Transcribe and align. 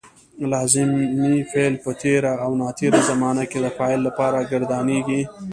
لازمي 0.51 1.33
فعل 1.51 1.73
په 1.83 1.91
تېره 2.01 2.31
او 2.43 2.51
ناتېره 2.61 2.99
زمانه 3.09 3.43
کې 3.51 3.59
د 3.61 3.67
فاعل 3.77 3.99
لپاره 4.07 4.47
ګردانیږي. 4.51 5.21